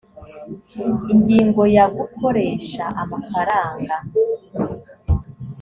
[1.13, 3.95] ingingo ya gukoresha amafaranga